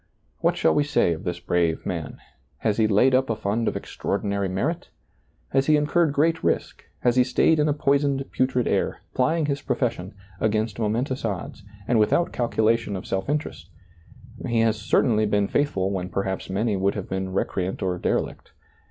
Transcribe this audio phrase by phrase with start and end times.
[0.39, 2.17] What shall we say of this brave man;
[2.57, 4.89] has he laid up a fund of extraordinary merit?
[5.51, 9.61] He has incurred great risk, he has stayed in a poisoned, putrid air, pl)'ing his
[9.61, 13.69] profession, against momentous odds, and without calculation of self interest;
[14.47, 18.53] he has certainly been faithful when per haps many would have been recreant or derelict.